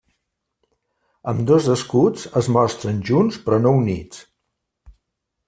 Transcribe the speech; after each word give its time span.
Ambdós 1.31 1.67
escuts 1.73 2.23
es 2.41 2.49
mostren 2.57 3.05
junts, 3.11 3.39
però 3.45 3.61
no 3.67 3.75
units. 3.83 4.25